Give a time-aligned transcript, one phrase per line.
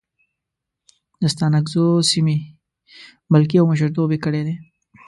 [1.21, 2.37] د ستانکزو سیمې
[3.31, 4.55] ملکي او مشرتوب یې کړی دی.